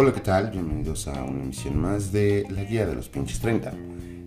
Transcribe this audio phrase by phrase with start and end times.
[0.00, 0.52] Hola, ¿qué tal?
[0.52, 3.72] Bienvenidos a una emisión más de La Guía de los Pinches 30.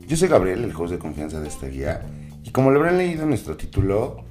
[0.05, 2.02] Yo soy Gabriel, el host de confianza de esta guía,
[2.44, 4.26] y como lo habrán leído en nuestro título,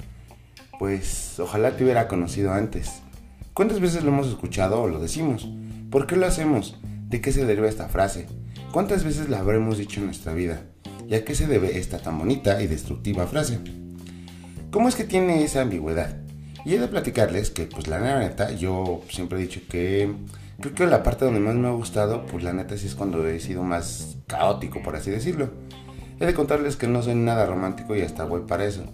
[0.79, 3.01] pues ojalá te hubiera conocido antes.
[3.55, 5.49] ¿Cuántas veces lo hemos escuchado o lo decimos?
[5.91, 6.79] ¿Por qué lo hacemos?
[7.09, 8.27] ¿De qué se deriva esta frase?
[8.71, 10.65] ¿Cuántas veces la habremos dicho en nuestra vida?
[11.09, 13.61] ¿Y a qué se debe esta tan bonita y destructiva frase?
[14.71, 16.19] ¿Cómo es que tiene esa ambigüedad?
[16.67, 20.15] Y he de platicarles que, pues la neta, yo siempre he dicho que
[20.61, 23.27] creo que la parte donde más me ha gustado, pues la neta sí es cuando
[23.27, 25.51] he sido más caótico, por así decirlo.
[26.19, 28.85] He de contarles que no soy nada romántico y hasta voy para eso.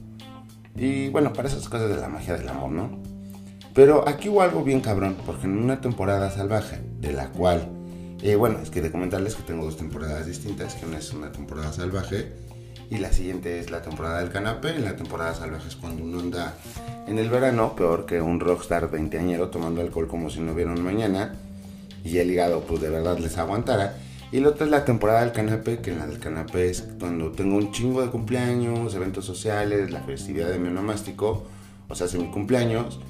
[0.77, 3.03] Y bueno, para esas cosas de la magia del amor, ¿no?
[3.75, 7.69] Pero aquí hubo algo bien cabrón, porque en una temporada salvaje, de la cual,
[8.23, 11.33] eh, bueno, es que de comentarles que tengo dos temporadas distintas, que una es una
[11.33, 12.33] temporada salvaje
[12.91, 14.77] y la siguiente es la temporada del canapé.
[14.77, 16.55] En la temporada salvaje es cuando uno anda
[17.07, 20.83] en el verano, peor que un rockstar veinteañero tomando alcohol como si no hubiera un
[20.83, 21.35] mañana
[22.07, 23.99] y el hígado pues de verdad les aguantara.
[24.33, 27.33] Y la otra es la temporada del canapé, que en la del canapé es cuando
[27.33, 31.45] tengo un chingo de cumpleaños, eventos sociales, la festividad de mi onomástico,
[31.89, 33.01] o sea, hace mi cumpleaños.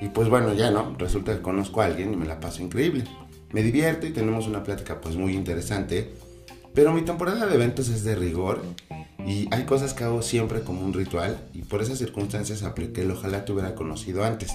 [0.00, 3.04] Y pues bueno, ya no, resulta que conozco a alguien y me la paso increíble.
[3.52, 6.12] Me divierto y tenemos una plática pues muy interesante.
[6.74, 8.62] Pero mi temporada de eventos es de rigor
[9.24, 13.12] y hay cosas que hago siempre como un ritual y por esas circunstancias apliqué el
[13.12, 14.52] ojalá te hubiera conocido antes.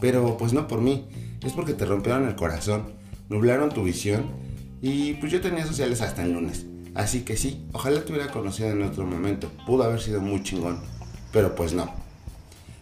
[0.00, 1.06] Pero pues no por mí,
[1.42, 2.92] es porque te rompieron el corazón,
[3.28, 4.26] nublaron tu visión
[4.82, 6.66] y pues yo tenía sociales hasta el lunes.
[6.94, 10.80] Así que sí, ojalá te hubiera conocido en otro momento, pudo haber sido muy chingón,
[11.32, 11.92] pero pues no.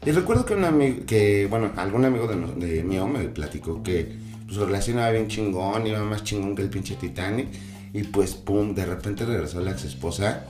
[0.06, 1.05] Y recuerdo que un amigo,
[1.51, 6.03] bueno, algún amigo de, mío me platicó que pues, su relación iba bien chingón, iba
[6.05, 7.48] más chingón que el pinche Titanic
[7.92, 10.47] y pues pum, de repente regresó la ex esposa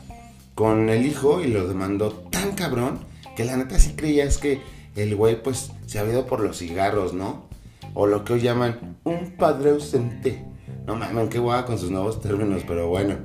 [0.54, 3.00] con el hijo y lo demandó tan cabrón
[3.36, 4.60] que la neta sí creías que
[4.96, 7.47] el güey pues se había ido por los cigarros, ¿no?
[7.94, 10.44] O lo que hoy llaman un padre ausente.
[10.86, 13.16] No mames, qué guay con sus nuevos términos, pero bueno.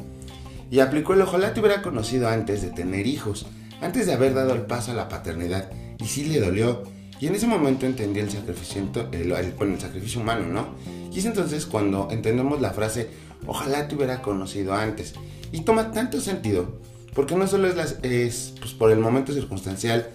[0.69, 3.45] Y aplicó el ojalá te hubiera conocido antes de tener hijos,
[3.81, 5.69] antes de haber dado el paso a la paternidad.
[5.99, 6.83] Y sí le dolió.
[7.19, 10.67] Y en ese momento entendí el sacrificio, el sacrificio humano, ¿no?
[11.11, 13.09] Y es entonces cuando entendemos la frase
[13.47, 15.13] ojalá te hubiera conocido antes.
[15.51, 16.79] Y toma tanto sentido,
[17.13, 20.09] porque no solo es, es pues, por el momento circunstancial,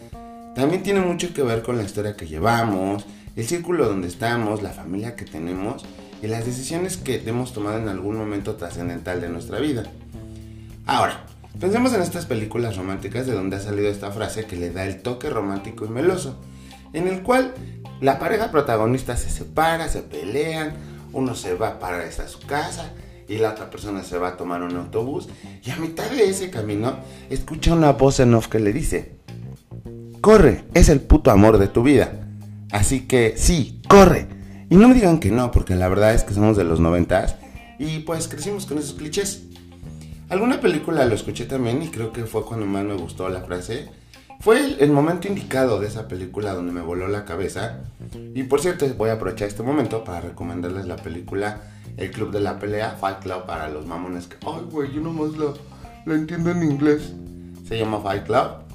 [0.54, 3.04] también tiene mucho que ver con la historia que llevamos,
[3.38, 5.84] el círculo donde estamos, la familia que tenemos
[6.20, 9.84] y las decisiones que hemos tomado en algún momento trascendental de nuestra vida.
[10.86, 11.24] Ahora,
[11.60, 15.02] pensemos en estas películas románticas de donde ha salido esta frase que le da el
[15.02, 16.36] toque romántico y meloso,
[16.92, 17.54] en el cual
[18.00, 20.74] la pareja protagonista se separa, se pelean,
[21.12, 22.90] uno se va para a su casa
[23.28, 25.28] y la otra persona se va a tomar un autobús
[25.64, 26.96] y a mitad de ese camino
[27.30, 29.14] escucha una voz en off que le dice,
[30.20, 32.27] corre, es el puto amor de tu vida.
[32.70, 34.28] Así que sí, corre.
[34.70, 37.36] Y no me digan que no, porque la verdad es que somos de los noventas
[37.78, 39.44] y pues crecimos con esos clichés.
[40.28, 43.88] Alguna película lo escuché también y creo que fue cuando más me gustó la frase.
[44.40, 47.80] Fue el, momento indicado de esa película donde me voló la cabeza.
[48.34, 51.62] Y por cierto, voy a aprovechar este momento para recomendarles la película
[51.96, 55.32] el club de la pelea, Fight Club para los mamones que, ay, güey, yo nomás
[55.32, 55.54] lo,
[56.04, 57.12] lo entiendo en inglés.
[57.66, 58.67] Se llama Fight Club.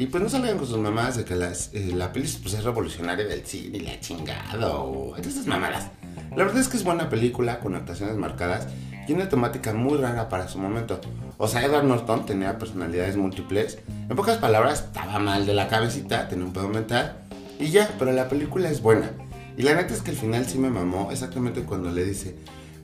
[0.00, 2.64] Y pues no salgan con sus mamadas de que las, eh, la peli pues, es
[2.64, 5.90] revolucionaria del cine y la chingada o esas mamadas.
[6.30, 8.66] La verdad es que es buena película con actuaciones marcadas
[9.06, 11.02] y una temática muy rara para su momento.
[11.36, 13.76] O sea, Edward Norton tenía personalidades múltiples.
[14.08, 17.18] En pocas palabras, estaba mal de la cabecita, tenía un pedo mental.
[17.58, 19.10] Y ya, pero la película es buena.
[19.58, 22.36] Y la neta es que el final sí me mamó exactamente cuando le dice,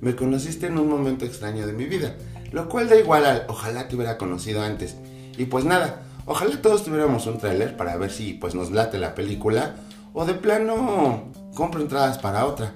[0.03, 2.15] me conociste en un momento extraño de mi vida,
[2.53, 4.97] lo cual da igual al ojalá te hubiera conocido antes.
[5.38, 9.14] Y pues nada, ojalá todos tuviéramos un tráiler para ver si pues nos late la
[9.14, 9.76] película
[10.12, 12.72] o de plano compro entradas para otra.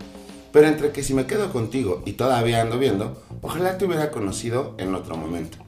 [0.53, 4.75] Pero entre que si me quedo contigo y todavía ando viendo, ojalá te hubiera conocido
[4.79, 5.59] en otro momento.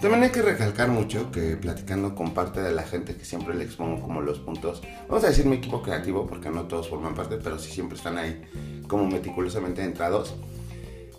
[0.00, 3.64] También hay que recalcar mucho que platicando con parte de la gente que siempre le
[3.64, 7.36] expongo como los puntos, vamos a decir mi equipo creativo, porque no todos forman parte,
[7.42, 8.40] pero sí siempre están ahí
[8.86, 10.34] como meticulosamente entrados.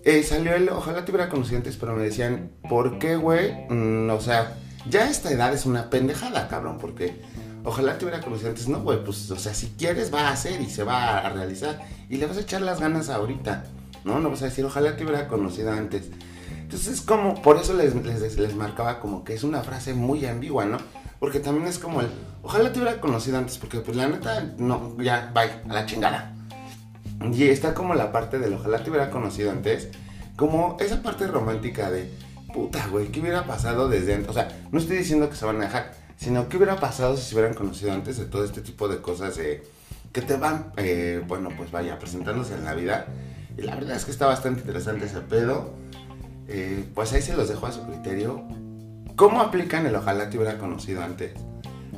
[0.05, 3.67] Eh, salió el, ojalá te hubiera conocido antes, pero me decían, ¿por qué, güey?
[3.69, 4.57] Mm, o sea,
[4.87, 7.21] ya esta edad es una pendejada, cabrón, porque
[7.63, 8.67] ojalá te hubiera conocido antes.
[8.67, 11.81] No, güey, pues, o sea, si quieres va a hacer y se va a realizar
[12.09, 13.65] y le vas a echar las ganas ahorita,
[14.05, 14.19] ¿no?
[14.19, 16.09] No vas a decir, ojalá te hubiera conocido antes.
[16.51, 20.65] Entonces, como, por eso les, les, les, marcaba como que es una frase muy ambigua,
[20.65, 20.77] ¿no?
[21.19, 22.07] Porque también es como el,
[22.43, 26.35] ojalá te hubiera conocido antes, porque pues la neta, no, ya, bye, a la chingada.
[27.33, 29.89] Y está como la parte del, ojalá te hubiera conocido antes,
[30.37, 32.09] como esa parte romántica de,
[32.53, 34.29] puta, güey, ¿qué hubiera pasado desde antes?
[34.29, 37.23] O sea, no estoy diciendo que se van a dejar, sino qué hubiera pasado si
[37.23, 39.39] se hubieran conocido antes de todo este tipo de cosas
[40.11, 43.05] que te van, eh, bueno, pues vaya, presentándose en la vida
[43.57, 45.73] Y la verdad es que está bastante interesante ese pedo.
[46.47, 48.43] Eh, pues ahí se los dejo a su criterio.
[49.15, 51.33] ¿Cómo aplican el ojalá te hubiera conocido antes?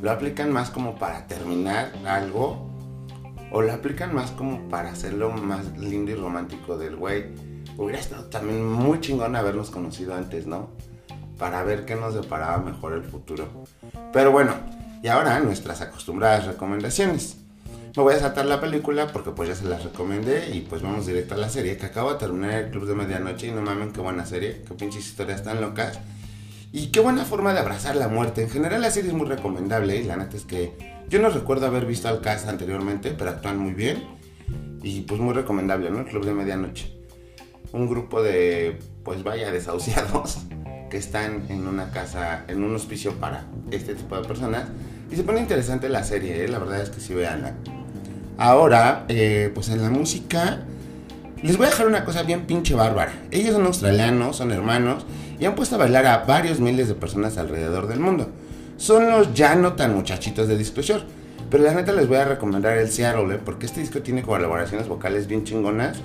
[0.02, 2.70] ¿Lo aplican más como para terminar algo?
[3.52, 7.26] ¿O lo aplican más como para hacerlo más lindo y romántico del güey?
[7.78, 10.70] Hubiera estado también muy chingón habernos conocido antes, ¿no?
[11.38, 13.48] Para ver qué nos deparaba mejor el futuro.
[14.14, 14.54] Pero bueno,
[15.02, 17.38] y ahora nuestras acostumbradas recomendaciones.
[17.96, 21.06] Me voy a saltar la película porque pues ya se las recomendé y pues vamos
[21.06, 23.92] directo a la serie que acabo de terminar el Club de Medianoche y no mamen
[23.92, 26.00] qué buena serie, qué pinches historias tan locas.
[26.72, 28.44] Y qué buena forma de abrazar la muerte.
[28.44, 30.72] En general la serie es muy recomendable y la neta es que
[31.10, 34.02] yo no recuerdo haber visto al cast anteriormente, pero actúan muy bien.
[34.82, 36.00] Y pues muy recomendable, ¿no?
[36.00, 37.01] El Club de Medianoche.
[37.74, 40.40] Un grupo de, pues vaya, desahuciados
[40.90, 44.68] que están en una casa, en un hospicio para este tipo de personas.
[45.12, 46.48] Y se pone interesante la serie, ¿eh?
[46.48, 47.54] la verdad es que sí, veanla.
[48.38, 50.62] Ahora, eh, pues en la música,
[51.44, 53.14] les voy a dejar una cosa bien pinche bárbara.
[53.32, 55.06] Ellos son australianos, son hermanos
[55.40, 58.30] y han puesto a bailar a varios miles de personas alrededor del mundo.
[58.78, 61.04] Son los ya no tan muchachitos de Disclosure.
[61.52, 63.40] Pero la neta les voy a recomendar el Seattle, ¿eh?
[63.44, 65.98] porque este disco tiene colaboraciones vocales bien chingonas,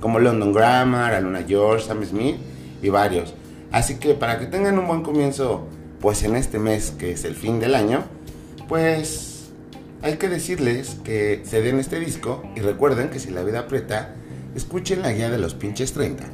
[0.00, 2.36] como London Grammar, Aluna George, Sam Smith
[2.82, 3.34] y varios.
[3.70, 5.66] Así que para que tengan un buen comienzo,
[6.00, 8.04] pues en este mes que es el fin del año,
[8.68, 9.50] pues
[10.02, 14.14] hay que decirles que se den este disco y recuerden que si la vida aprieta,
[14.54, 16.24] escuchen la guía de los pinches 30.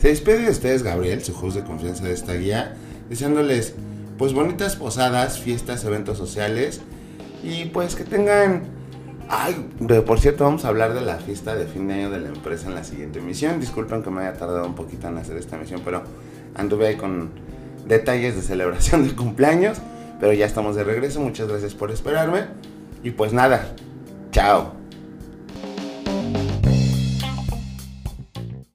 [0.00, 2.74] Se despide de ustedes Gabriel, su host de confianza de esta guía,
[3.08, 3.74] deseándoles
[4.16, 6.80] pues bonitas posadas, fiestas, eventos sociales
[7.42, 8.79] y pues que tengan...
[9.32, 9.54] Ay,
[10.04, 12.66] por cierto, vamos a hablar de la fiesta de fin de año de la empresa
[12.66, 13.60] en la siguiente emisión.
[13.60, 16.02] Disculpen que me haya tardado un poquito en hacer esta emisión, pero
[16.56, 17.30] anduve ahí con
[17.86, 19.78] detalles de celebración de cumpleaños.
[20.18, 21.20] Pero ya estamos de regreso.
[21.20, 22.46] Muchas gracias por esperarme.
[23.04, 23.72] Y pues nada,
[24.32, 24.79] chao.